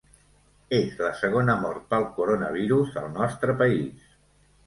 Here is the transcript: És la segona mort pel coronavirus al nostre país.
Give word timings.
És 0.77 0.95
la 1.01 1.09
segona 1.17 1.55
mort 1.65 1.83
pel 1.91 2.07
coronavirus 2.17 2.97
al 3.01 3.13
nostre 3.19 3.57
país. 3.63 4.09